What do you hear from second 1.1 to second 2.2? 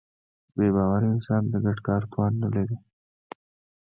انسان د ګډ کار